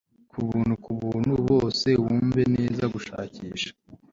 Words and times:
kubuntu 0.31 0.73
kubuntu 0.83 1.33
bose 1.47 1.87
Wumve 2.03 2.41
neza 2.55 2.83
gushakisha 2.93 3.71